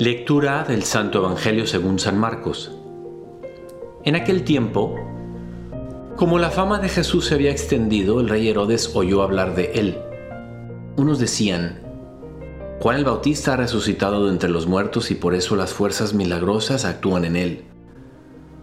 [0.00, 2.72] Lectura del Santo Evangelio según San Marcos.
[4.02, 4.94] En aquel tiempo,
[6.16, 9.98] como la fama de Jesús se había extendido, el rey Herodes oyó hablar de él.
[10.96, 11.82] Unos decían,
[12.80, 16.86] Juan el Bautista ha resucitado de entre los muertos y por eso las fuerzas milagrosas
[16.86, 17.64] actúan en él.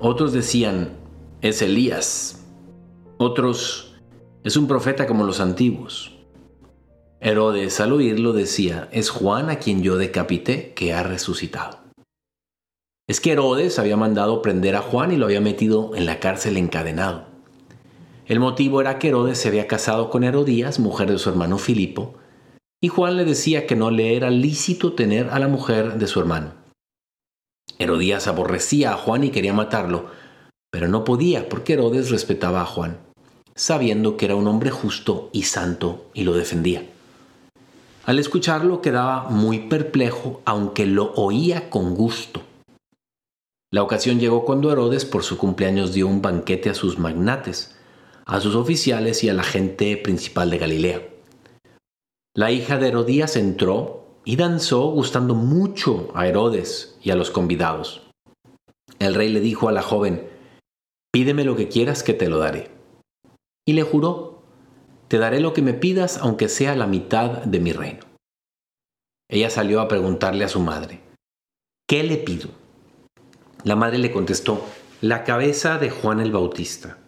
[0.00, 0.96] Otros decían,
[1.42, 2.46] es Elías.
[3.18, 4.00] Otros,
[4.44, 6.17] es un profeta como los antiguos.
[7.20, 11.80] Herodes al oírlo decía, es Juan a quien yo decapité que ha resucitado.
[13.08, 16.56] Es que Herodes había mandado prender a Juan y lo había metido en la cárcel
[16.56, 17.26] encadenado.
[18.26, 22.14] El motivo era que Herodes se había casado con Herodías, mujer de su hermano Filipo,
[22.80, 26.20] y Juan le decía que no le era lícito tener a la mujer de su
[26.20, 26.52] hermano.
[27.80, 30.06] Herodías aborrecía a Juan y quería matarlo,
[30.70, 32.98] pero no podía porque Herodes respetaba a Juan,
[33.56, 36.84] sabiendo que era un hombre justo y santo y lo defendía.
[38.08, 42.40] Al escucharlo quedaba muy perplejo, aunque lo oía con gusto.
[43.70, 47.76] La ocasión llegó cuando Herodes por su cumpleaños dio un banquete a sus magnates,
[48.24, 51.06] a sus oficiales y a la gente principal de Galilea.
[52.34, 58.00] La hija de Herodías entró y danzó gustando mucho a Herodes y a los convidados.
[59.00, 60.26] El rey le dijo a la joven,
[61.12, 62.70] Pídeme lo que quieras que te lo daré.
[63.66, 64.37] Y le juró,
[65.08, 68.00] te daré lo que me pidas aunque sea la mitad de mi reino.
[69.30, 71.00] Ella salió a preguntarle a su madre,
[71.88, 72.50] ¿qué le pido?
[73.64, 74.64] La madre le contestó,
[75.00, 76.98] la cabeza de Juan el Bautista.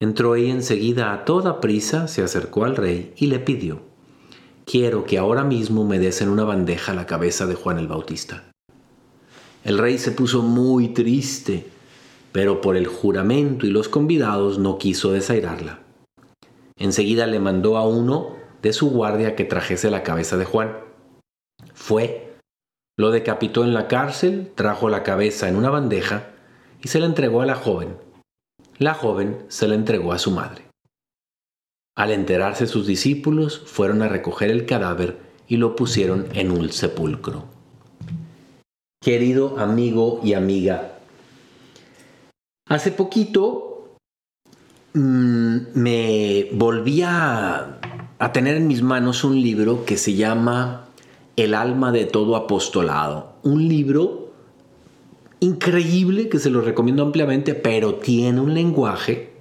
[0.00, 3.80] Entró ella enseguida a toda prisa, se acercó al rey y le pidió,
[4.64, 8.44] quiero que ahora mismo me des en una bandeja la cabeza de Juan el Bautista.
[9.64, 11.66] El rey se puso muy triste,
[12.30, 15.85] pero por el juramento y los convidados no quiso desairarla.
[16.78, 20.76] Enseguida le mandó a uno de su guardia que trajese la cabeza de Juan.
[21.74, 22.36] Fue,
[22.98, 26.30] lo decapitó en la cárcel, trajo la cabeza en una bandeja
[26.82, 27.96] y se la entregó a la joven.
[28.78, 30.66] La joven se la entregó a su madre.
[31.96, 37.46] Al enterarse sus discípulos, fueron a recoger el cadáver y lo pusieron en un sepulcro.
[39.00, 40.98] Querido amigo y amiga,
[42.68, 43.75] hace poquito
[44.96, 47.80] Mm, me volví a,
[48.32, 50.86] tener en mis manos un libro que se llama
[51.36, 53.34] El alma de todo apostolado.
[53.42, 54.32] Un libro
[55.40, 59.34] increíble que se lo recomiendo ampliamente, pero tiene un lenguaje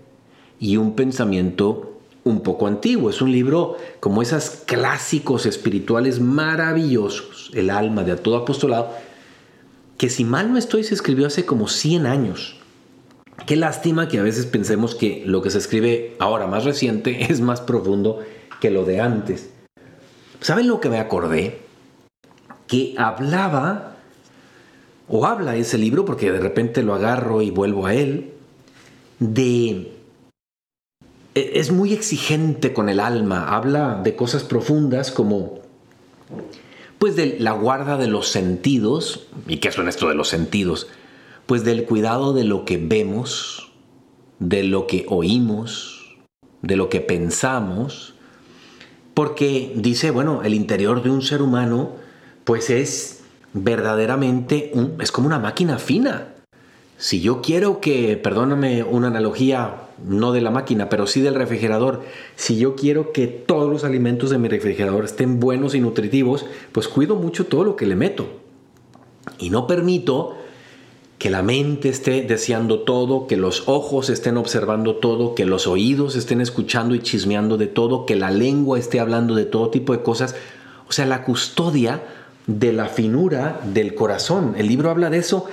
[0.60, 3.10] y un pensamiento un poco antiguo.
[3.10, 8.90] Es un libro como esos clásicos espirituales maravillosos, El alma de todo apostolado,
[9.98, 12.58] que si mal no estoy se escribió hace como 100 años.
[13.46, 17.42] Qué lástima que a veces pensemos que lo que se escribe ahora más reciente es
[17.42, 18.22] más profundo
[18.60, 19.50] que lo de antes.
[20.40, 21.60] ¿Saben lo que me acordé?
[22.68, 23.98] Que hablaba,
[25.08, 28.32] o habla ese libro, porque de repente lo agarro y vuelvo a él,
[29.20, 29.92] de...
[31.36, 35.60] E, es muy exigente con el alma, habla de cosas profundas como,
[36.98, 40.88] pues de la guarda de los sentidos, ¿y qué son esto de los sentidos?
[41.46, 43.72] Pues del cuidado de lo que vemos,
[44.40, 46.18] de lo que oímos,
[46.62, 48.16] de lo que pensamos,
[49.14, 51.92] porque dice, bueno, el interior de un ser humano,
[52.44, 53.24] pues es
[53.54, 56.34] verdaderamente, un, es como una máquina fina.
[56.98, 62.04] Si yo quiero que, perdóname una analogía, no de la máquina, pero sí del refrigerador,
[62.36, 66.88] si yo quiero que todos los alimentos de mi refrigerador estén buenos y nutritivos, pues
[66.88, 68.28] cuido mucho todo lo que le meto.
[69.40, 70.38] Y no permito
[71.18, 76.16] que la mente esté deseando todo, que los ojos estén observando todo, que los oídos
[76.16, 80.04] estén escuchando y chismeando de todo, que la lengua esté hablando de todo tipo de
[80.04, 80.36] cosas.
[80.88, 82.04] O sea, la custodia
[82.48, 84.56] de la finura del corazón.
[84.58, 85.48] El libro habla de eso.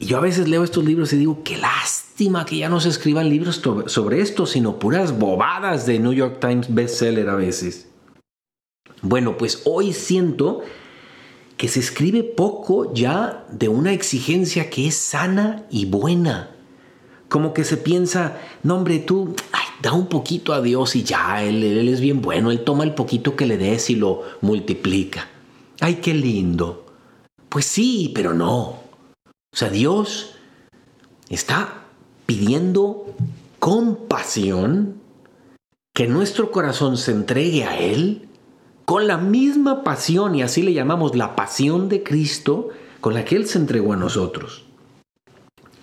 [0.00, 2.88] Y yo a veces leo estos libros y digo, qué lástima que ya no se
[2.88, 7.88] escriban libros sobre esto, sino puras bobadas de New York Times bestseller a veces.
[9.00, 10.62] Bueno, pues hoy siento
[11.56, 16.50] que se escribe poco ya de una exigencia que es sana y buena.
[17.28, 19.34] Como que se piensa, no hombre, tú
[19.82, 22.94] da un poquito a Dios y ya, él, él es bien bueno, Él toma el
[22.94, 25.28] poquito que le des y lo multiplica.
[25.80, 26.86] Ay, qué lindo.
[27.48, 28.54] Pues sí, pero no.
[28.54, 30.36] O sea, Dios
[31.28, 31.84] está
[32.26, 33.14] pidiendo
[33.58, 35.00] compasión,
[35.92, 38.28] que nuestro corazón se entregue a Él
[38.84, 42.68] con la misma pasión, y así le llamamos la pasión de Cristo,
[43.00, 44.64] con la que Él se entregó a nosotros.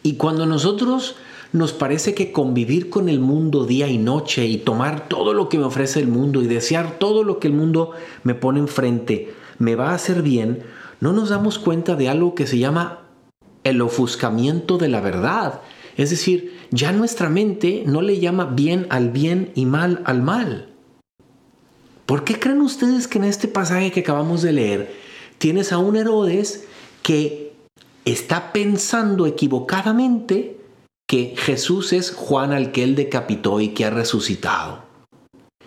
[0.04, 1.16] Y cuando nosotros
[1.54, 5.58] nos parece que convivir con el mundo día y noche y tomar todo lo que
[5.58, 7.92] me ofrece el mundo y desear todo lo que el mundo
[8.24, 10.64] me pone enfrente me va a hacer bien,
[11.00, 13.04] no nos damos cuenta de algo que se llama
[13.64, 15.62] el ofuscamiento de la verdad.
[15.98, 20.71] Es decir, ya nuestra mente no le llama bien al bien y mal al mal.
[22.12, 24.94] ¿Por qué creen ustedes que en este pasaje que acabamos de leer
[25.38, 26.66] tienes a un Herodes
[27.04, 27.54] que
[28.04, 30.58] está pensando equivocadamente
[31.08, 34.84] que Jesús es Juan al que él decapitó y que ha resucitado.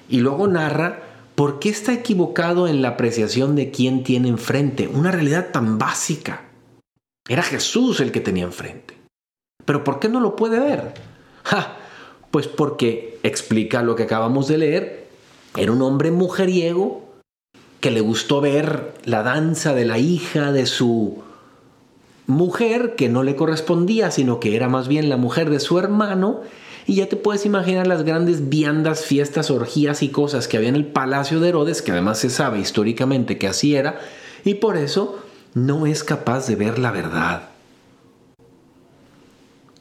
[0.06, 1.00] Y luego narra
[1.34, 6.42] por qué está equivocado en la apreciación de quién tiene enfrente, una realidad tan básica.
[7.26, 8.98] Era Jesús el que tenía enfrente.
[9.64, 10.92] Pero ¿por qué no lo puede ver?
[12.30, 15.03] pues porque explica lo que acabamos de leer.
[15.56, 17.02] Era un hombre mujeriego
[17.80, 21.22] que le gustó ver la danza de la hija de su
[22.26, 26.40] mujer que no le correspondía, sino que era más bien la mujer de su hermano.
[26.86, 30.76] Y ya te puedes imaginar las grandes viandas, fiestas, orgías y cosas que había en
[30.76, 34.00] el palacio de Herodes, que además se sabe históricamente que así era,
[34.44, 35.18] y por eso
[35.54, 37.48] no es capaz de ver la verdad.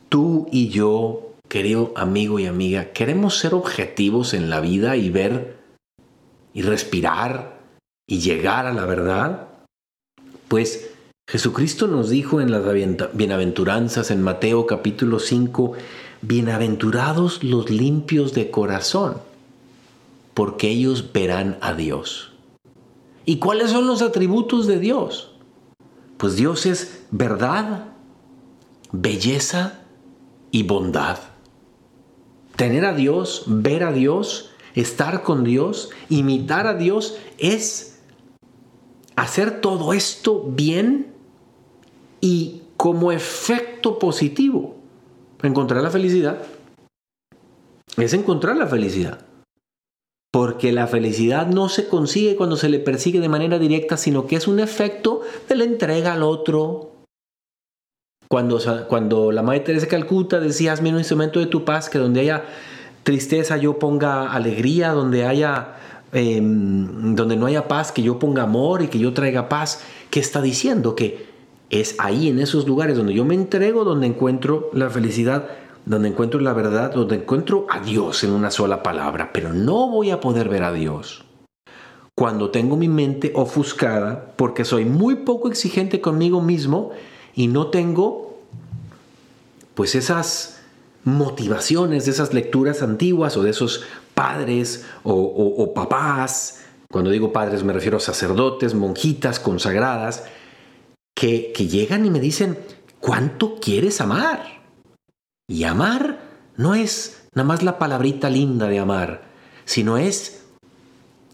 [0.08, 5.63] Tú y yo, querido amigo y amiga, queremos ser objetivos en la vida y ver
[6.54, 7.60] y respirar
[8.08, 9.48] y llegar a la verdad.
[10.48, 10.92] Pues
[11.28, 12.64] Jesucristo nos dijo en las
[13.14, 15.74] bienaventuranzas en Mateo capítulo 5,
[16.22, 19.18] bienaventurados los limpios de corazón,
[20.34, 22.34] porque ellos verán a Dios.
[23.26, 25.32] ¿Y cuáles son los atributos de Dios?
[26.18, 27.86] Pues Dios es verdad,
[28.92, 29.82] belleza
[30.52, 31.20] y bondad.
[32.58, 38.00] Tener a Dios, ver a Dios, estar con Dios, imitar a Dios es
[39.16, 41.14] hacer todo esto bien
[42.22, 44.76] y como efecto positivo,
[45.42, 46.40] encontrar la felicidad
[47.98, 49.20] es encontrar la felicidad.
[50.32, 54.36] Porque la felicidad no se consigue cuando se le persigue de manera directa, sino que
[54.36, 56.92] es un efecto de la entrega al otro.
[58.28, 62.00] Cuando, cuando la Madre Teresa de Calcuta decía, hazme un instrumento de tu paz, que
[62.00, 62.46] donde haya
[63.04, 65.76] tristeza yo ponga alegría, donde haya
[66.12, 69.84] em, donde no haya paz, que yo ponga amor y que yo traiga paz.
[70.10, 70.96] ¿Qué está diciendo?
[70.96, 71.28] Que
[71.70, 75.50] es ahí, en esos lugares donde yo me entrego, donde encuentro la felicidad,
[75.86, 80.12] donde encuentro la verdad, donde encuentro a Dios en una sola palabra, pero no voy
[80.12, 81.26] a poder ver a Dios.
[82.16, 86.92] Cuando tengo mi mente ofuscada, porque soy muy poco exigente conmigo mismo
[87.34, 88.38] y no tengo,
[89.74, 90.53] pues esas
[91.04, 93.84] motivaciones de esas lecturas antiguas o de esos
[94.14, 100.26] padres o, papás, cuando digo padres me refiero a sacerdotes, monjitas consagradas,
[101.16, 102.58] que, llegan y me dicen,
[103.00, 104.62] ¿cuánto quieres amar?
[105.48, 106.20] Y amar
[106.58, 109.24] no es nada más la palabrita linda de amar,
[109.66, 110.46] sino es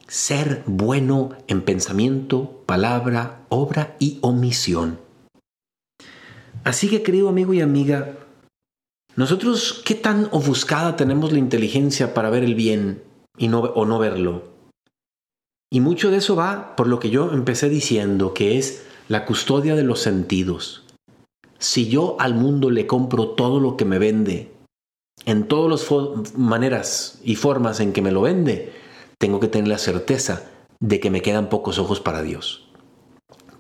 [0.07, 4.99] ser bueno en pensamiento, palabra, obra y omisión.
[6.63, 8.15] Así que querido amigo y amiga,
[9.15, 13.03] nosotros qué tan ofuscada tenemos la inteligencia para ver el bien
[13.37, 14.43] y no, o no verlo.
[15.71, 19.75] Y mucho de eso va por lo que yo empecé diciendo, que es la custodia
[19.75, 20.83] de los sentidos.
[21.59, 24.51] Si yo al mundo le compro todo lo que me vende,
[25.25, 28.73] en todas las maneras y formas en que me lo vende,
[29.17, 30.49] tengo que tener la certeza
[30.79, 32.67] de que me quedan pocos ojos para Dios.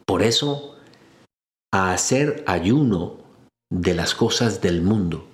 [0.05, 0.75] Por eso,
[1.71, 3.17] a hacer ayuno
[3.69, 5.27] de las cosas del mundo,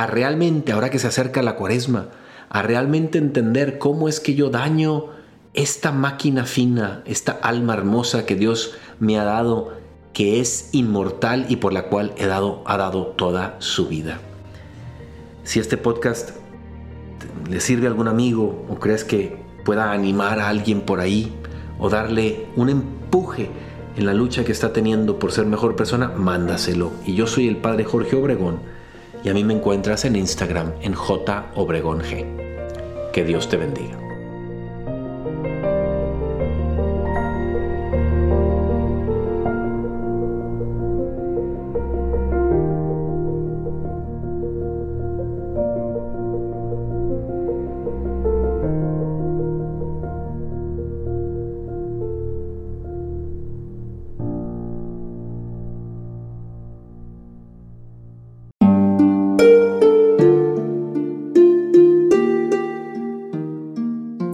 [0.00, 2.06] a realmente, ahora que se acerca la cuaresma,
[2.48, 5.08] a realmente entender cómo es que yo daño
[5.52, 9.74] esta máquina fina, esta alma hermosa que Dios me ha dado,
[10.14, 14.20] que es inmortal y por la cual ha dado toda su vida.
[15.44, 16.30] Si este podcast
[17.50, 21.30] le sirve a algún amigo o crees que pueda animar a alguien por ahí
[21.78, 23.50] o darle un empuje
[23.98, 26.90] en la lucha que está teniendo por ser mejor persona, mándaselo.
[27.04, 28.79] Y yo soy el padre Jorge Obregón
[29.22, 32.26] y a mí me encuentras en Instagram en J Obregón G.
[33.12, 34.09] Que Dios te bendiga.